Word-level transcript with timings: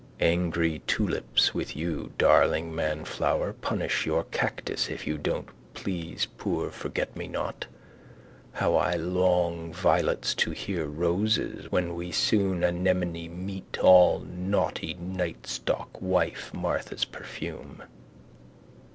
Angry 0.19 0.81
tulips 0.87 1.53
with 1.53 1.75
you 1.75 2.11
darling 2.17 2.73
manflower 2.73 3.53
punish 3.53 4.03
your 4.03 4.23
cactus 4.23 4.89
if 4.89 5.05
you 5.05 5.19
don't 5.19 5.47
please 5.75 6.25
poor 6.39 6.71
forgetmenot 6.71 7.67
how 8.53 8.73
I 8.73 8.95
long 8.95 9.71
violets 9.71 10.33
to 10.33 10.55
dear 10.55 10.85
roses 10.85 11.71
when 11.71 11.93
we 11.93 12.11
soon 12.11 12.63
anemone 12.63 13.29
meet 13.29 13.77
all 13.79 14.21
naughty 14.21 14.95
nightstalk 14.95 16.01
wife 16.01 16.51
Martha's 16.51 17.05
perfume. 17.05 17.83